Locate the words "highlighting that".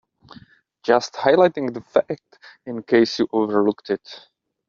1.13-1.85